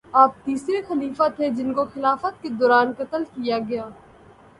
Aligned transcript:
آپ 0.13 0.31
تیسرے 0.45 0.81
خلیفہ 0.87 1.23
تھے 1.35 1.49
جن 1.49 1.73
کو 1.73 1.85
خلافت 1.85 2.41
کے 2.41 2.49
دوران 2.49 2.91
قتل 2.97 3.23
کیا 3.25 3.59
گیا 3.59 3.87